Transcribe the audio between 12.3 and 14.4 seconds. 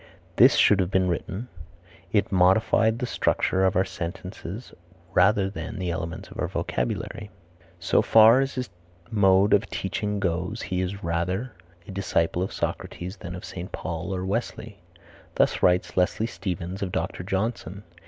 of Socrates than of St. Paul or